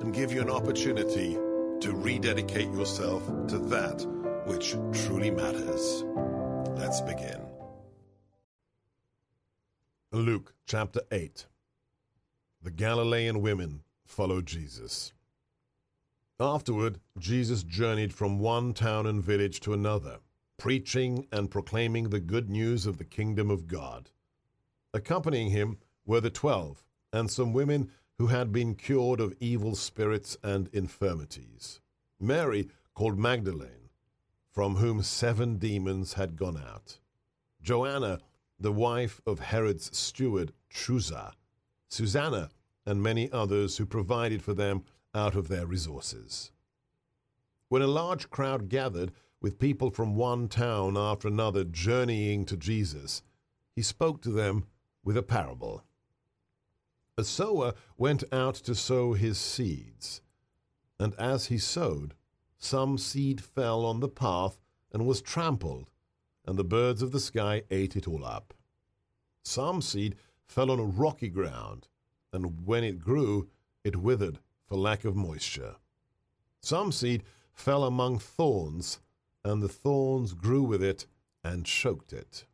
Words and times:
and 0.00 0.14
give 0.14 0.32
you 0.32 0.40
an 0.40 0.50
opportunity 0.50 1.34
to 1.80 1.92
rededicate 1.92 2.72
yourself 2.72 3.26
to 3.48 3.58
that 3.58 4.04
which 4.46 4.76
truly 4.92 5.30
matters. 5.30 6.04
Let's 6.76 7.00
begin. 7.00 7.40
Luke 10.12 10.54
chapter 10.66 11.00
8 11.10 11.46
The 12.62 12.70
Galilean 12.70 13.40
women 13.40 13.82
follow 14.04 14.40
Jesus. 14.40 15.12
Afterward, 16.38 17.00
Jesus 17.18 17.62
journeyed 17.62 18.12
from 18.12 18.38
one 18.38 18.74
town 18.74 19.06
and 19.06 19.22
village 19.22 19.60
to 19.60 19.72
another, 19.72 20.18
preaching 20.58 21.26
and 21.32 21.50
proclaiming 21.50 22.10
the 22.10 22.20
good 22.20 22.50
news 22.50 22.86
of 22.86 22.98
the 22.98 23.04
kingdom 23.04 23.50
of 23.50 23.66
God. 23.66 24.10
Accompanying 24.92 25.50
him 25.50 25.78
were 26.04 26.20
the 26.20 26.30
twelve 26.30 26.84
and 27.12 27.30
some 27.30 27.52
women 27.52 27.90
who 28.18 28.28
had 28.28 28.52
been 28.52 28.74
cured 28.74 29.20
of 29.20 29.34
evil 29.40 29.74
spirits 29.74 30.36
and 30.42 30.68
infirmities. 30.72 31.80
Mary, 32.18 32.68
called 32.94 33.18
Magdalene, 33.18 33.90
from 34.50 34.76
whom 34.76 35.02
seven 35.02 35.58
demons 35.58 36.14
had 36.14 36.36
gone 36.36 36.56
out. 36.56 36.98
Joanna, 37.60 38.20
the 38.58 38.72
wife 38.72 39.20
of 39.26 39.40
Herod's 39.40 39.94
steward 39.96 40.52
Chuza, 40.72 41.32
Susanna, 41.88 42.48
and 42.86 43.02
many 43.02 43.30
others 43.32 43.76
who 43.76 43.84
provided 43.84 44.42
for 44.42 44.54
them 44.54 44.84
out 45.14 45.34
of 45.34 45.48
their 45.48 45.66
resources. 45.66 46.52
When 47.68 47.82
a 47.82 47.86
large 47.86 48.30
crowd 48.30 48.68
gathered, 48.68 49.12
with 49.42 49.58
people 49.58 49.90
from 49.90 50.16
one 50.16 50.48
town 50.48 50.96
after 50.96 51.28
another 51.28 51.64
journeying 51.64 52.44
to 52.46 52.56
Jesus, 52.56 53.22
he 53.74 53.82
spoke 53.82 54.22
to 54.22 54.30
them 54.30 54.66
with 55.04 55.16
a 55.16 55.22
parable. 55.22 55.84
A 57.18 57.24
sower 57.24 57.72
went 57.96 58.24
out 58.30 58.56
to 58.56 58.74
sow 58.74 59.14
his 59.14 59.38
seeds, 59.38 60.20
and 61.00 61.14
as 61.14 61.46
he 61.46 61.56
sowed, 61.56 62.14
some 62.58 62.98
seed 62.98 63.42
fell 63.42 63.86
on 63.86 64.00
the 64.00 64.08
path 64.08 64.60
and 64.92 65.06
was 65.06 65.22
trampled, 65.22 65.90
and 66.44 66.58
the 66.58 66.64
birds 66.64 67.00
of 67.00 67.12
the 67.12 67.20
sky 67.20 67.62
ate 67.70 67.96
it 67.96 68.06
all 68.06 68.22
up. 68.22 68.52
Some 69.42 69.80
seed 69.80 70.16
fell 70.44 70.70
on 70.70 70.94
rocky 70.94 71.30
ground, 71.30 71.88
and 72.34 72.66
when 72.66 72.84
it 72.84 72.98
grew, 72.98 73.48
it 73.82 73.96
withered 73.96 74.38
for 74.66 74.76
lack 74.76 75.06
of 75.06 75.16
moisture. 75.16 75.76
Some 76.60 76.92
seed 76.92 77.24
fell 77.50 77.84
among 77.84 78.18
thorns, 78.18 79.00
and 79.42 79.62
the 79.62 79.70
thorns 79.70 80.34
grew 80.34 80.62
with 80.62 80.82
it 80.82 81.06
and 81.42 81.64
choked 81.64 82.12
it. 82.12 82.44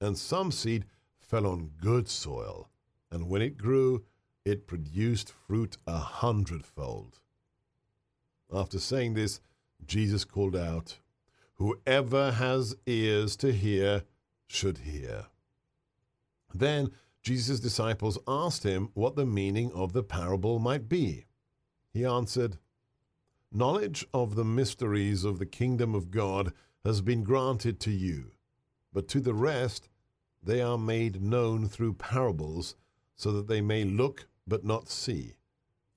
And 0.00 0.16
some 0.16 0.50
seed 0.50 0.86
fell 1.18 1.46
on 1.46 1.72
good 1.78 2.08
soil 2.08 2.70
and 3.16 3.30
when 3.30 3.40
it 3.40 3.56
grew, 3.56 4.04
it 4.44 4.66
produced 4.66 5.32
fruit 5.32 5.78
a 5.86 5.96
hundredfold. 5.96 7.18
After 8.52 8.78
saying 8.78 9.14
this, 9.14 9.40
Jesus 9.86 10.22
called 10.22 10.54
out, 10.54 10.98
Whoever 11.54 12.32
has 12.32 12.76
ears 12.84 13.34
to 13.36 13.54
hear 13.54 14.02
should 14.46 14.78
hear. 14.78 15.28
Then 16.54 16.90
Jesus' 17.22 17.58
disciples 17.58 18.18
asked 18.28 18.64
him 18.64 18.90
what 18.92 19.16
the 19.16 19.24
meaning 19.24 19.72
of 19.72 19.94
the 19.94 20.02
parable 20.02 20.58
might 20.58 20.86
be. 20.86 21.24
He 21.94 22.04
answered, 22.04 22.58
Knowledge 23.50 24.06
of 24.12 24.34
the 24.34 24.44
mysteries 24.44 25.24
of 25.24 25.38
the 25.38 25.46
kingdom 25.46 25.94
of 25.94 26.10
God 26.10 26.52
has 26.84 27.00
been 27.00 27.24
granted 27.24 27.80
to 27.80 27.90
you, 27.90 28.32
but 28.92 29.08
to 29.08 29.20
the 29.20 29.32
rest 29.32 29.88
they 30.42 30.60
are 30.60 30.76
made 30.76 31.22
known 31.22 31.66
through 31.66 31.94
parables 31.94 32.76
so 33.16 33.32
that 33.32 33.48
they 33.48 33.60
may 33.60 33.82
look 33.82 34.28
but 34.46 34.64
not 34.64 34.88
see, 34.88 35.34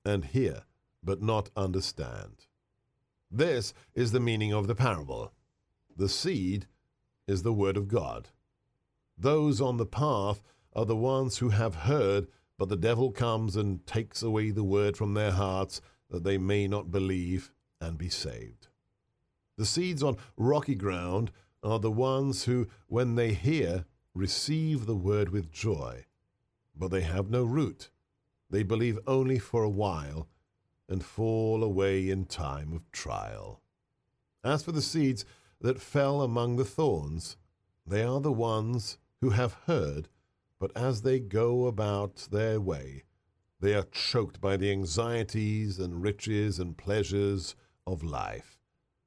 and 0.04 0.24
hear 0.24 0.62
but 1.02 1.22
not 1.22 1.50
understand. 1.56 2.46
This 3.30 3.72
is 3.94 4.12
the 4.12 4.20
meaning 4.20 4.52
of 4.52 4.66
the 4.66 4.74
parable. 4.74 5.32
The 5.96 6.08
seed 6.08 6.66
is 7.28 7.42
the 7.42 7.52
word 7.52 7.76
of 7.76 7.88
God. 7.88 8.28
Those 9.16 9.60
on 9.60 9.76
the 9.76 9.86
path 9.86 10.42
are 10.74 10.86
the 10.86 10.96
ones 10.96 11.38
who 11.38 11.50
have 11.50 11.74
heard, 11.74 12.26
but 12.58 12.68
the 12.68 12.76
devil 12.76 13.12
comes 13.12 13.54
and 13.54 13.86
takes 13.86 14.22
away 14.22 14.50
the 14.50 14.64
word 14.64 14.96
from 14.96 15.14
their 15.14 15.32
hearts, 15.32 15.80
that 16.08 16.24
they 16.24 16.38
may 16.38 16.66
not 16.66 16.90
believe 16.90 17.52
and 17.80 17.96
be 17.96 18.08
saved. 18.08 18.68
The 19.56 19.66
seeds 19.66 20.02
on 20.02 20.16
rocky 20.36 20.74
ground 20.74 21.30
are 21.62 21.78
the 21.78 21.90
ones 21.90 22.44
who, 22.44 22.66
when 22.88 23.14
they 23.14 23.32
hear, 23.34 23.84
receive 24.14 24.86
the 24.86 24.96
word 24.96 25.28
with 25.28 25.52
joy 25.52 26.06
but 26.80 26.90
they 26.90 27.02
have 27.02 27.30
no 27.30 27.44
root. 27.44 27.90
They 28.48 28.62
believe 28.62 28.98
only 29.06 29.38
for 29.38 29.62
a 29.62 29.68
while 29.68 30.26
and 30.88 31.04
fall 31.04 31.62
away 31.62 32.08
in 32.08 32.24
time 32.24 32.72
of 32.72 32.90
trial. 32.90 33.60
As 34.42 34.62
for 34.64 34.72
the 34.72 34.82
seeds 34.82 35.26
that 35.60 35.78
fell 35.78 36.22
among 36.22 36.56
the 36.56 36.64
thorns, 36.64 37.36
they 37.86 38.02
are 38.02 38.20
the 38.20 38.32
ones 38.32 38.96
who 39.20 39.30
have 39.30 39.58
heard, 39.66 40.08
but 40.58 40.72
as 40.74 41.02
they 41.02 41.20
go 41.20 41.66
about 41.66 42.28
their 42.32 42.58
way, 42.58 43.04
they 43.60 43.74
are 43.74 43.86
choked 43.92 44.40
by 44.40 44.56
the 44.56 44.72
anxieties 44.72 45.78
and 45.78 46.02
riches 46.02 46.58
and 46.58 46.78
pleasures 46.78 47.54
of 47.86 48.02
life, 48.02 48.58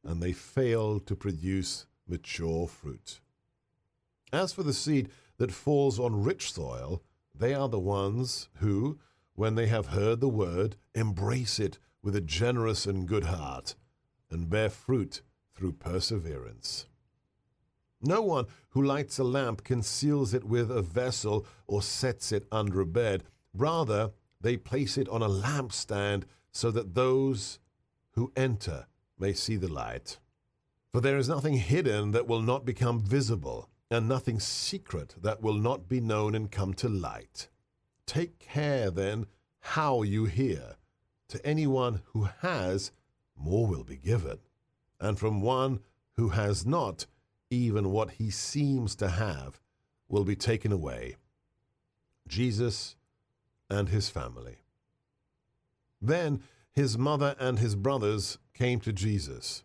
and 0.04 0.22
they 0.22 0.32
fail 0.32 1.00
to 1.00 1.16
produce 1.16 1.88
mature 2.08 2.68
fruit. 2.68 3.20
As 4.32 4.54
for 4.54 4.62
the 4.62 4.74
seed 4.74 5.10
that 5.38 5.52
falls 5.52 6.00
on 6.00 6.24
rich 6.24 6.54
soil, 6.54 7.02
they 7.36 7.54
are 7.54 7.70
the 7.70 7.80
ones 7.80 8.50
who, 8.56 9.00
when 9.36 9.56
they 9.56 9.68
have 9.68 9.88
heard 9.88 10.20
the 10.20 10.30
word, 10.30 10.76
embrace 10.94 11.60
it 11.60 11.80
with 12.02 12.16
a 12.16 12.22
generous 12.22 12.86
and 12.86 13.08
good 13.08 13.26
heart, 13.26 13.76
and 14.30 14.50
bear 14.50 14.70
fruit 14.70 15.22
through 15.56 15.74
perseverance. 15.74 16.86
No 18.02 18.22
one 18.22 18.46
who 18.70 18.84
lights 18.84 19.18
a 19.18 19.24
lamp 19.24 19.64
conceals 19.64 20.34
it 20.34 20.44
with 20.44 20.70
a 20.70 20.82
vessel 20.82 21.46
or 21.68 21.82
sets 21.82 22.32
it 22.32 22.46
under 22.52 22.82
a 22.82 22.86
bed. 22.86 23.24
Rather, 23.54 24.12
they 24.42 24.58
place 24.58 24.98
it 24.98 25.08
on 25.08 25.22
a 25.22 25.30
lampstand 25.30 26.24
so 26.52 26.70
that 26.72 26.96
those 26.96 27.60
who 28.12 28.32
enter 28.36 28.88
may 29.18 29.34
see 29.34 29.56
the 29.56 29.72
light. 29.72 30.20
For 30.92 31.02
there 31.02 31.18
is 31.18 31.30
nothing 31.30 31.54
hidden 31.54 32.12
that 32.12 32.28
will 32.28 32.42
not 32.42 32.66
become 32.66 33.00
visible 33.00 33.70
and 33.94 34.10
nothing 34.10 34.40
secret 34.40 35.16
that 35.22 35.42
will 35.42 35.54
not 35.54 35.88
be 35.88 36.02
known 36.02 36.34
and 36.34 36.52
come 36.52 36.74
to 36.74 36.90
light. 36.90 37.48
Take 38.06 38.40
care, 38.40 38.90
then, 38.90 39.28
how 39.60 40.02
you 40.02 40.26
hear. 40.26 40.76
To 41.30 41.46
anyone 41.46 42.02
who 42.06 42.28
has, 42.42 42.92
more 43.36 43.68
will 43.68 43.84
be 43.84 43.98
given, 43.98 44.40
and 45.00 45.18
from 45.20 45.42
one 45.42 45.80
who 46.16 46.30
has 46.30 46.66
not, 46.66 47.06
even 47.50 47.92
what 47.92 48.12
he 48.12 48.30
seems 48.30 48.96
to 48.96 49.10
have 49.10 49.60
will 50.08 50.24
be 50.24 50.36
taken 50.36 50.72
away. 50.72 51.16
Jesus 52.28 52.96
and 53.70 53.90
his 53.90 54.10
family. 54.10 54.58
Then 56.02 56.44
his 56.72 56.98
mother 56.98 57.36
and 57.40 57.60
his 57.60 57.76
brothers 57.76 58.38
came 58.54 58.80
to 58.82 58.92
Jesus, 58.92 59.64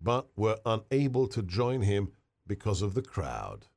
but 0.00 0.28
were 0.36 0.58
unable 0.64 1.26
to 1.28 1.42
join 1.42 1.82
him 1.82 2.12
because 2.50 2.82
of 2.82 2.94
the 2.94 3.00
crowd. 3.00 3.68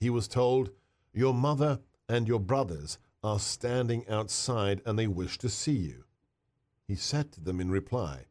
He 0.00 0.08
was 0.08 0.26
told, 0.26 0.70
Your 1.12 1.34
mother 1.34 1.80
and 2.08 2.26
your 2.26 2.40
brothers 2.40 2.96
are 3.22 3.38
standing 3.38 4.08
outside 4.08 4.80
and 4.86 4.98
they 4.98 5.06
wish 5.06 5.36
to 5.36 5.50
see 5.50 5.76
you. 5.76 6.04
He 6.88 6.94
said 6.94 7.30
to 7.32 7.42
them 7.42 7.60
in 7.60 7.70
reply, 7.70 8.24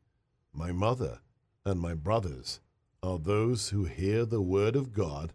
My 0.53 0.71
mother 0.71 1.19
and 1.63 1.80
my 1.80 1.94
brothers 1.94 2.62
are 3.03 3.19
those 3.19 3.69
who 3.69 3.83
hear 3.83 4.25
the 4.25 4.42
word 4.42 4.75
of 4.75 4.92
God 4.92 5.33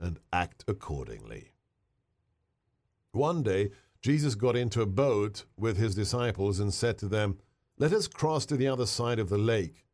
and 0.00 0.18
act 0.32 0.64
accordingly. 0.66 1.50
One 3.12 3.42
day, 3.42 3.70
Jesus 4.00 4.34
got 4.34 4.56
into 4.56 4.80
a 4.80 4.86
boat 4.86 5.44
with 5.58 5.76
his 5.76 5.94
disciples 5.94 6.58
and 6.58 6.72
said 6.72 6.96
to 6.98 7.06
them, 7.06 7.36
Let 7.76 7.92
us 7.92 8.08
cross 8.08 8.46
to 8.46 8.56
the 8.56 8.68
other 8.68 8.86
side 8.86 9.18
of 9.18 9.28
the 9.28 9.36
lake. 9.36 9.84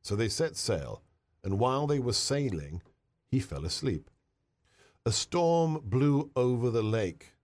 So 0.00 0.16
they 0.16 0.30
set 0.30 0.56
sail, 0.56 1.02
and 1.44 1.58
while 1.58 1.86
they 1.86 1.98
were 1.98 2.14
sailing, 2.14 2.80
he 3.36 3.40
fell 3.40 3.66
asleep. 3.66 4.08
A 5.04 5.12
storm 5.12 5.78
blew 5.84 6.30
over 6.34 6.70
the 6.70 6.82
lake, 6.82 7.34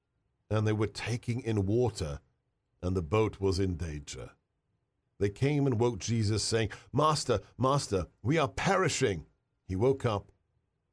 and 0.48 0.66
they 0.66 0.72
were 0.72 0.86
taking 0.86 1.42
in 1.42 1.66
water, 1.66 2.20
and 2.80 2.96
the 2.96 3.02
boat 3.02 3.40
was 3.40 3.58
in 3.58 3.76
danger. 3.76 4.30
They 5.20 5.28
came 5.28 5.66
and 5.66 5.78
woke 5.78 5.98
Jesus, 5.98 6.42
saying, 6.42 6.70
Master, 6.94 7.40
Master, 7.58 8.06
we 8.22 8.38
are 8.38 8.48
perishing. 8.48 9.26
He 9.68 9.76
woke 9.76 10.06
up, 10.06 10.32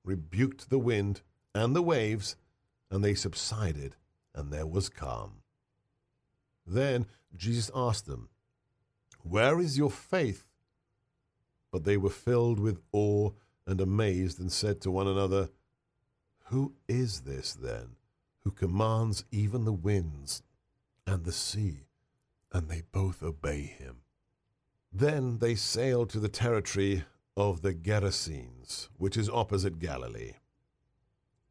rebuked 0.03 0.69
the 0.69 0.79
wind 0.79 1.21
and 1.55 1.73
the 1.73 1.81
waves, 1.81 2.35
and 2.91 3.01
they 3.01 3.13
subsided, 3.13 3.95
and 4.35 4.51
there 4.51 4.67
was 4.67 4.89
calm. 4.89 5.43
Then 6.67 7.05
Jesus 7.33 7.71
asked 7.73 8.05
them, 8.05 8.27
Where 9.21 9.61
is 9.61 9.77
your 9.77 9.91
faith? 9.91 10.45
But 11.71 11.85
they 11.85 11.95
were 11.95 12.09
filled 12.09 12.59
with 12.59 12.81
awe 12.91 13.31
and 13.69 13.79
amazed, 13.79 14.39
and 14.39 14.51
said 14.51 14.81
to 14.81 14.89
one 14.89 15.07
another, 15.07 15.49
Who 16.45 16.73
is 16.87 17.21
this 17.21 17.53
then, 17.53 17.97
who 18.39 18.49
commands 18.49 19.25
even 19.31 19.63
the 19.63 19.71
winds 19.71 20.41
and 21.05 21.23
the 21.23 21.31
sea, 21.31 21.85
and 22.51 22.67
they 22.67 22.81
both 22.91 23.21
obey 23.21 23.61
him? 23.61 23.97
Then 24.91 25.37
they 25.37 25.53
sailed 25.53 26.09
to 26.09 26.19
the 26.19 26.29
territory 26.29 27.03
of 27.37 27.61
the 27.61 27.75
Gerasenes, 27.75 28.89
which 28.97 29.15
is 29.15 29.29
opposite 29.29 29.77
Galilee. 29.77 30.33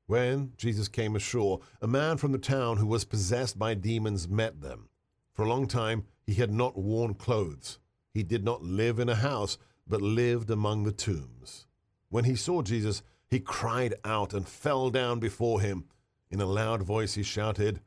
When 0.06 0.54
Jesus 0.56 0.88
came 0.88 1.14
ashore, 1.14 1.60
a 1.80 1.86
man 1.86 2.16
from 2.16 2.32
the 2.32 2.38
town 2.38 2.78
who 2.78 2.86
was 2.86 3.04
possessed 3.04 3.60
by 3.60 3.74
demons 3.74 4.28
met 4.28 4.60
them. 4.60 4.88
For 5.34 5.44
a 5.44 5.48
long 5.48 5.68
time 5.68 6.06
he 6.26 6.34
had 6.34 6.50
not 6.50 6.76
worn 6.76 7.14
clothes. 7.14 7.78
He 8.12 8.24
did 8.24 8.42
not 8.42 8.64
live 8.64 8.98
in 8.98 9.08
a 9.08 9.14
house, 9.14 9.56
but 9.86 10.02
lived 10.02 10.50
among 10.50 10.82
the 10.82 10.92
tombs. 10.92 11.67
When 12.10 12.24
he 12.24 12.36
saw 12.36 12.62
Jesus, 12.62 13.02
he 13.28 13.40
cried 13.40 13.94
out 14.04 14.32
and 14.32 14.48
fell 14.48 14.88
down 14.90 15.20
before 15.20 15.60
him. 15.60 15.84
In 16.30 16.40
a 16.40 16.46
loud 16.46 16.82
voice 16.82 17.14
he 17.14 17.22
shouted, 17.22 17.80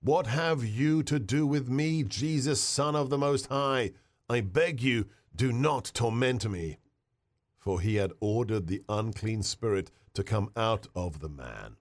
What 0.00 0.28
have 0.28 0.64
you 0.64 1.02
to 1.04 1.18
do 1.18 1.46
with 1.46 1.68
me, 1.68 2.04
Jesus, 2.04 2.60
Son 2.60 2.94
of 2.94 3.10
the 3.10 3.18
Most 3.18 3.46
High? 3.46 3.92
I 4.28 4.40
beg 4.40 4.80
you, 4.80 5.06
do 5.34 5.52
not 5.52 5.90
torment 5.94 6.48
me. 6.48 6.78
For 7.58 7.80
he 7.80 7.96
had 7.96 8.12
ordered 8.20 8.68
the 8.68 8.82
unclean 8.88 9.42
spirit 9.42 9.90
to 10.14 10.22
come 10.22 10.50
out 10.56 10.86
of 10.94 11.20
the 11.20 11.28
man. 11.28 11.76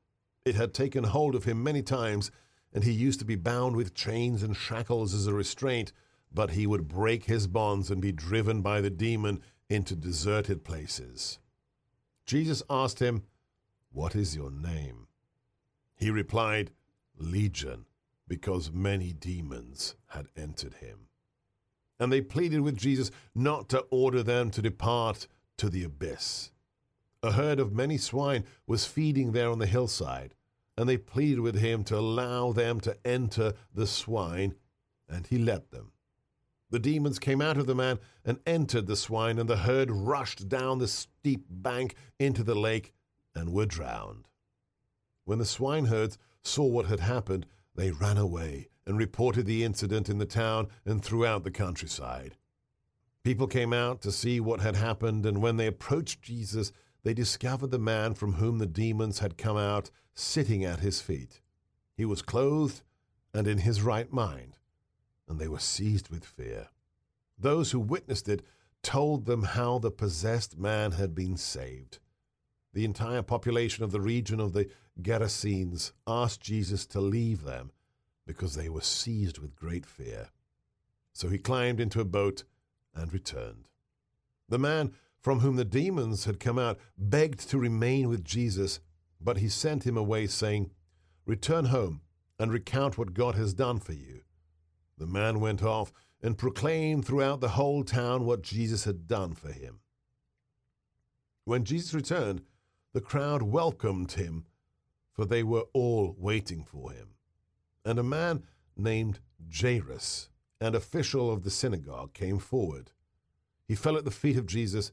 It 0.46 0.56
had 0.56 0.74
taken 0.74 1.04
hold 1.04 1.36
of 1.36 1.44
him 1.44 1.64
many 1.64 1.84
times, 1.84 2.32
and 2.74 2.84
he 2.84 2.92
used 2.92 3.20
to 3.20 3.26
be 3.26 3.36
bound 3.36 3.76
with 3.76 3.94
chains 3.94 4.42
and 4.42 4.56
shackles 4.56 5.14
as 5.14 5.28
a 5.28 5.34
restraint, 5.34 5.92
but 6.34 6.52
he 6.52 6.66
would 6.66 6.88
break 6.88 7.26
his 7.26 7.48
bonds 7.48 7.92
and 7.92 8.02
be 8.02 8.12
driven 8.12 8.62
by 8.62 8.82
the 8.82 8.90
demon 8.90 9.42
into 9.70 9.96
deserted 9.96 10.64
places. 10.64 11.40
Jesus 12.30 12.62
asked 12.70 13.00
him, 13.00 13.24
What 13.92 14.16
is 14.16 14.36
your 14.36 14.52
name? 14.52 15.08
He 15.96 16.12
replied, 16.12 16.70
Legion, 17.18 17.88
because 18.28 18.72
many 18.72 19.14
demons 19.14 19.96
had 20.10 20.28
entered 20.38 20.76
him. 20.76 21.08
And 22.00 22.14
they 22.14 22.22
pleaded 22.22 22.62
with 22.62 22.78
Jesus 22.78 23.10
not 23.34 23.68
to 23.70 23.80
order 23.90 24.22
them 24.22 24.52
to 24.52 24.62
depart 24.62 25.26
to 25.58 25.72
the 25.72 25.84
abyss. 25.84 26.52
A 27.24 27.32
herd 27.32 27.60
of 27.60 27.74
many 27.74 27.98
swine 27.98 28.44
was 28.68 28.86
feeding 28.86 29.32
there 29.32 29.50
on 29.50 29.58
the 29.58 29.66
hillside, 29.66 30.36
and 30.78 30.88
they 30.88 30.98
pleaded 30.98 31.40
with 31.40 31.58
him 31.58 31.84
to 31.86 31.98
allow 31.98 32.52
them 32.52 32.80
to 32.82 32.96
enter 33.04 33.56
the 33.74 33.88
swine, 33.88 34.54
and 35.10 35.26
he 35.26 35.40
let 35.40 35.72
them. 35.72 35.94
The 36.72 36.80
demons 36.80 37.18
came 37.18 37.42
out 37.42 37.58
of 37.58 37.66
the 37.66 37.76
man 37.76 38.00
and 38.24 38.40
entered 38.46 38.88
the 38.88 38.96
swine, 38.96 39.40
and 39.40 39.50
the 39.50 39.58
herd 39.58 39.90
rushed 39.90 40.48
down 40.48 40.78
the 40.78 40.88
steep 40.88 41.46
bank 41.50 41.96
into 42.20 42.44
the 42.44 42.56
lake 42.56 42.94
and 43.34 43.52
were 43.52 43.66
drowned. 43.66 44.28
When 45.26 45.40
the 45.40 45.46
swineherds 45.46 46.18
saw 46.44 46.66
what 46.66 46.86
had 46.86 47.00
happened, 47.00 47.46
they 47.76 47.92
ran 47.92 48.18
away 48.18 48.70
and 48.86 48.98
reported 48.98 49.46
the 49.46 49.64
incident 49.64 50.10
in 50.10 50.18
the 50.18 50.26
town 50.26 50.68
and 50.86 51.04
throughout 51.04 51.44
the 51.44 51.52
countryside. 51.52 52.36
People 53.24 53.48
came 53.48 53.74
out 53.74 54.02
to 54.02 54.12
see 54.12 54.40
what 54.40 54.62
had 54.62 54.76
happened, 54.76 55.26
and 55.26 55.42
when 55.42 55.58
they 55.58 55.68
approached 55.68 56.22
Jesus, 56.22 56.72
they 57.04 57.14
discovered 57.14 57.72
the 57.72 57.80
man 57.80 58.14
from 58.14 58.34
whom 58.34 58.58
the 58.58 58.66
demons 58.66 59.20
had 59.20 59.38
come 59.38 59.58
out 59.58 59.90
sitting 60.14 60.64
at 60.64 60.80
his 60.80 61.02
feet. 61.02 61.42
He 61.96 62.06
was 62.06 62.22
clothed 62.22 62.82
and 63.34 63.48
in 63.48 63.60
his 63.60 63.82
right 63.82 64.12
mind, 64.12 64.58
and 65.30 65.40
they 65.40 65.48
were 65.48 65.60
seized 65.60 66.10
with 66.10 66.26
fear. 66.26 66.68
Those 67.38 67.72
who 67.72 67.80
witnessed 67.80 68.28
it 68.28 68.44
told 68.84 69.26
them 69.26 69.44
how 69.44 69.80
the 69.80 69.92
possessed 69.92 70.58
man 70.58 70.92
had 70.92 71.16
been 71.16 71.38
saved. 71.38 72.00
The 72.74 72.84
entire 72.84 73.22
population 73.22 73.84
of 73.84 73.92
the 73.92 74.02
region 74.02 74.40
of 74.40 74.54
the 74.54 74.70
Gerasenes 75.02 75.94
asked 76.06 76.42
Jesus 76.42 76.86
to 76.88 77.00
leave 77.00 77.44
them 77.44 77.72
because 78.28 78.56
they 78.56 78.70
were 78.70 78.82
seized 78.82 79.38
with 79.40 79.56
great 79.56 79.86
fear. 79.86 80.30
So 81.14 81.30
he 81.30 81.38
climbed 81.38 81.80
into 81.80 82.02
a 82.02 82.06
boat 82.06 82.44
and 82.94 83.14
returned. 83.14 83.68
The 84.50 84.60
man 84.60 84.92
from 85.20 85.40
whom 85.40 85.58
the 85.58 85.66
demons 85.66 86.26
had 86.26 86.40
come 86.40 86.58
out, 86.58 86.80
begged 86.98 87.50
to 87.50 87.58
remain 87.58 88.08
with 88.08 88.24
Jesus, 88.24 88.80
but 89.20 89.38
he 89.38 89.50
sent 89.50 89.86
him 89.86 89.98
away, 89.98 90.28
saying, 90.28 90.72
Return 91.26 91.66
home 91.66 92.02
and 92.40 92.52
recount 92.52 92.98
what 92.98 93.14
God 93.14 93.36
has 93.36 93.54
done 93.54 93.80
for 93.80 93.94
you. 93.94 94.22
The 95.00 95.08
man 95.08 95.40
went 95.40 95.64
off 95.64 95.94
and 96.22 96.38
proclaimed 96.38 97.06
throughout 97.06 97.40
the 97.40 97.50
whole 97.50 97.84
town 97.84 98.26
what 98.26 98.42
Jesus 98.42 98.84
had 98.84 99.08
done 99.08 99.34
for 99.34 99.52
him. 99.52 99.80
When 101.46 101.64
Jesus 101.64 101.94
returned, 101.94 102.44
the 102.94 103.02
crowd 103.02 103.42
welcomed 103.42 104.12
him, 104.12 104.46
for 105.14 105.26
they 105.26 105.42
were 105.42 105.66
all 105.74 106.16
waiting 106.18 106.64
for 106.64 106.92
him. 106.92 107.16
And 107.86 107.98
a 107.98 108.04
man 108.04 108.44
named 108.76 109.20
Jairus, 109.50 110.30
an 110.60 110.76
official 110.76 111.32
of 111.32 111.44
the 111.44 111.50
synagogue, 111.50 112.14
came 112.14 112.38
forward. 112.38 112.92
He 113.66 113.76
fell 113.76 113.96
at 113.96 114.04
the 114.04 114.12
feet 114.12 114.38
of 114.38 114.46
Jesus 114.46 114.92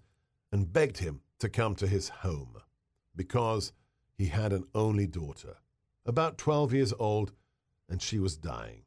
and 0.53 0.73
begged 0.73 0.99
him 0.99 1.23
to 1.41 1.49
come 1.49 1.75
to 1.75 1.87
his 1.89 2.09
home 2.09 2.57
because 3.15 3.73
he 4.17 4.27
had 4.27 4.53
an 4.53 4.67
only 4.75 5.07
daughter, 5.07 5.57
about 6.05 6.39
12 6.39 6.73
years 6.73 6.95
old, 6.99 7.33
and 7.89 8.01
she 8.01 8.19
was 8.21 8.37
dying. 8.37 8.86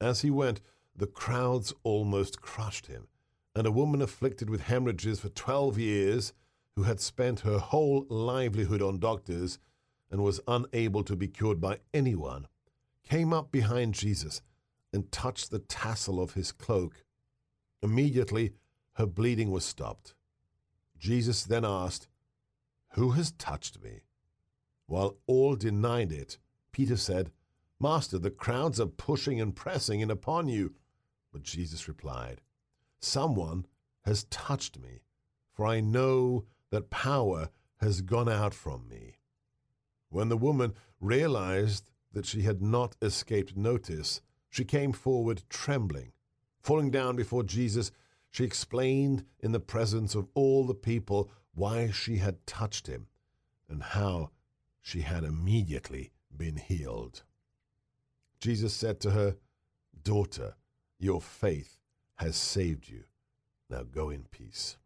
As 0.00 0.22
he 0.22 0.30
went, 0.30 0.60
the 0.96 1.06
crowds 1.06 1.72
almost 1.82 2.40
crushed 2.40 2.86
him, 2.86 3.08
and 3.54 3.66
a 3.66 3.72
woman 3.72 4.02
afflicted 4.02 4.50
with 4.50 4.62
hemorrhages 4.62 5.20
for 5.20 5.28
12 5.28 5.78
years, 5.78 6.32
who 6.76 6.82
had 6.82 7.00
spent 7.00 7.40
her 7.40 7.58
whole 7.58 8.06
livelihood 8.08 8.82
on 8.82 8.98
doctors 8.98 9.58
and 10.10 10.22
was 10.22 10.40
unable 10.48 11.04
to 11.04 11.16
be 11.16 11.28
cured 11.28 11.60
by 11.60 11.78
anyone, 11.92 12.46
came 13.02 13.32
up 13.32 13.52
behind 13.52 13.94
Jesus 13.94 14.42
and 14.92 15.10
touched 15.10 15.50
the 15.50 15.58
tassel 15.60 16.20
of 16.20 16.34
his 16.34 16.52
cloak. 16.52 17.04
Immediately, 17.82 18.52
her 18.94 19.06
bleeding 19.06 19.50
was 19.50 19.64
stopped 19.64 20.14
Jesus 21.04 21.44
then 21.44 21.66
asked, 21.66 22.08
Who 22.92 23.10
has 23.10 23.32
touched 23.32 23.82
me? 23.82 24.04
While 24.86 25.18
all 25.26 25.54
denied 25.54 26.12
it, 26.12 26.38
Peter 26.72 26.96
said, 26.96 27.30
Master, 27.84 28.16
the 28.18 28.30
crowds 28.30 28.80
are 28.80 28.86
pushing 28.86 29.42
and 29.42 29.54
pressing 29.54 30.00
in 30.00 30.10
upon 30.10 30.48
you. 30.48 30.72
But 31.30 31.42
Jesus 31.42 31.86
replied, 31.86 32.40
Someone 32.98 33.66
has 34.06 34.24
touched 34.24 34.78
me, 34.78 35.02
for 35.52 35.66
I 35.66 35.80
know 35.80 36.46
that 36.70 36.88
power 36.88 37.50
has 37.82 38.00
gone 38.00 38.26
out 38.26 38.54
from 38.54 38.88
me. 38.88 39.18
When 40.08 40.30
the 40.30 40.36
woman 40.38 40.72
realized 40.98 41.90
that 42.14 42.24
she 42.24 42.40
had 42.40 42.62
not 42.62 42.96
escaped 43.02 43.54
notice, 43.54 44.22
she 44.48 44.64
came 44.64 44.94
forward 44.94 45.42
trembling. 45.50 46.12
Falling 46.62 46.90
down 46.90 47.16
before 47.16 47.42
Jesus, 47.42 47.92
she 48.30 48.44
explained 48.44 49.26
in 49.40 49.52
the 49.52 49.60
presence 49.60 50.14
of 50.14 50.28
all 50.32 50.64
the 50.64 50.72
people 50.72 51.30
why 51.52 51.90
she 51.90 52.16
had 52.16 52.46
touched 52.46 52.86
him 52.86 53.08
and 53.68 53.82
how 53.82 54.30
she 54.80 55.02
had 55.02 55.22
immediately 55.22 56.12
been 56.34 56.56
healed. 56.56 57.24
Jesus 58.44 58.74
said 58.74 59.00
to 59.00 59.12
her, 59.12 59.36
Daughter, 60.02 60.54
your 60.98 61.22
faith 61.22 61.78
has 62.16 62.36
saved 62.36 62.90
you. 62.90 63.04
Now 63.70 63.84
go 63.84 64.10
in 64.10 64.24
peace. 64.24 64.76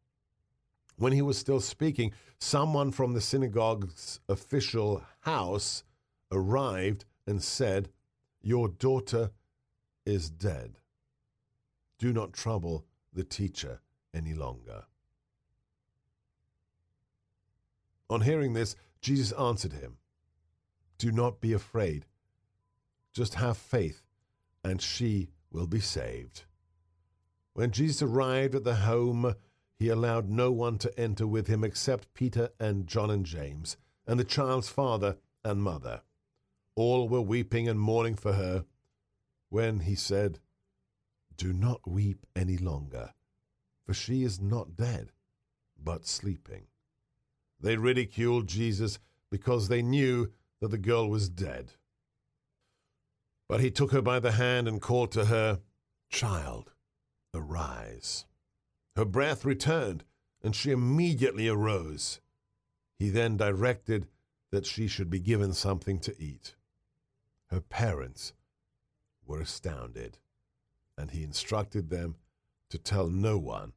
When 0.97 1.13
he 1.13 1.23
was 1.23 1.39
still 1.39 1.59
speaking, 1.59 2.13
someone 2.39 2.93
from 2.93 3.15
the 3.15 3.21
synagogue's 3.21 4.21
official 4.29 5.03
house 5.23 5.83
arrived 6.31 7.05
and 7.27 7.43
said, 7.43 7.89
Your 8.41 8.69
daughter 8.69 9.33
is 10.07 10.31
dead. 10.31 10.79
Do 11.99 12.13
not 12.13 12.33
trouble 12.33 12.87
the 13.13 13.25
teacher 13.25 13.81
any 14.15 14.35
longer. 14.35 14.85
On 18.09 18.21
hearing 18.21 18.53
this, 18.53 18.77
Jesus 19.01 19.33
answered 19.33 19.73
him, 19.73 19.97
Do 20.97 21.11
not 21.11 21.41
be 21.41 21.53
afraid. 21.53 22.07
Just 23.13 23.35
have 23.35 23.57
faith, 23.57 24.03
and 24.63 24.81
she 24.81 25.31
will 25.51 25.67
be 25.67 25.81
saved. 25.81 26.45
When 27.53 27.71
Jesus 27.71 28.03
arrived 28.03 28.55
at 28.55 28.65
the 28.65 28.77
home, 28.77 29.35
he 29.79 29.89
allowed 29.89 30.29
no 30.29 30.51
one 30.51 30.79
to 30.79 30.99
enter 30.99 31.27
with 31.27 31.47
him 31.47 31.65
except 31.65 32.15
Peter 32.15 32.51
and 32.59 32.87
John 32.87 33.11
and 33.11 33.25
James, 33.25 33.77
and 34.07 34.19
the 34.19 34.25
child's 34.25 34.69
father 34.69 35.17
and 35.45 35.63
mother. 35.63 36.03
All 36.75 37.09
were 37.09 37.21
weeping 37.21 37.69
and 37.69 37.81
mourning 37.81 38.15
for 38.15 38.33
her. 38.33 38.65
When 39.49 39.81
he 39.81 39.95
said, 39.95 40.41
Do 41.37 41.53
not 41.53 41.89
weep 41.89 42.27
any 42.37 42.57
longer, 42.57 43.15
for 43.85 43.95
she 43.95 44.23
is 44.23 44.41
not 44.41 44.77
dead, 44.77 45.13
but 45.83 46.07
sleeping. 46.07 46.67
They 47.61 47.77
ridiculed 47.77 48.47
Jesus 48.47 48.99
because 49.31 49.69
they 49.69 49.83
knew 49.83 50.33
that 50.61 50.69
the 50.69 50.79
girl 50.79 51.09
was 51.09 51.29
dead. 51.29 51.73
But 53.49 53.61
he 53.61 53.71
took 53.71 53.93
her 53.93 54.03
by 54.03 54.21
the 54.21 54.33
hand 54.33 54.69
and 54.69 54.81
called 54.81 55.11
to 55.13 55.27
her, 55.27 55.61
Child, 56.11 56.73
arise. 57.35 58.27
Her 58.97 59.05
breath 59.05 59.45
returned, 59.45 60.05
and 60.43 60.55
she 60.55 60.71
immediately 60.71 61.49
arose. 61.49 62.21
He 62.99 63.11
then 63.11 63.37
directed 63.37 64.09
that 64.51 64.67
she 64.67 64.87
should 64.87 65.11
be 65.11 65.21
given 65.21 65.53
something 65.53 65.99
to 66.01 66.15
eat. 66.21 66.57
Her 67.51 67.61
parents 67.61 68.33
were 69.25 69.41
astounded, 69.41 70.19
and 70.97 71.11
he 71.11 71.23
instructed 71.23 71.91
them 71.91 72.17
to 72.71 72.79
tell 72.79 73.09
no 73.09 73.39
one 73.39 73.73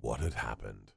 what 0.00 0.20
had 0.20 0.34
happened. 0.34 0.92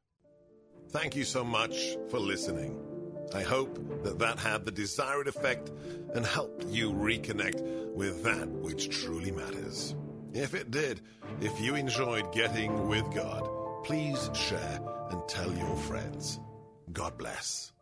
Thank 0.90 1.16
you 1.16 1.24
so 1.24 1.44
much 1.44 1.98
for 2.10 2.20
listening. 2.20 2.93
I 3.34 3.42
hope 3.42 4.04
that 4.04 4.20
that 4.20 4.40
had 4.40 4.64
the 4.66 4.72
desired 4.72 5.28
effect 5.28 5.72
and 6.14 6.26
helped 6.26 6.66
you 6.66 6.92
reconnect 6.92 7.62
with 7.94 8.24
that 8.24 8.48
which 8.48 8.90
truly 8.90 9.32
matters. 9.32 9.96
If 10.34 10.54
it 10.54 10.72
did, 10.72 11.02
if 11.42 11.60
you 11.60 11.76
enjoyed 11.76 12.32
getting 12.32 12.88
with 12.88 13.14
God, 13.14 13.48
please 13.84 14.30
share 14.34 14.80
and 15.12 15.22
tell 15.28 15.54
your 15.54 15.76
friends. 15.76 16.40
God 16.92 17.18
bless. 17.18 17.73